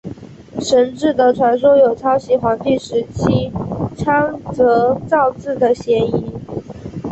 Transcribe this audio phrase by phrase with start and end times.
[0.59, 3.51] 神志的传说有抄袭黄帝时期
[3.95, 6.33] 仓颉造字的嫌疑。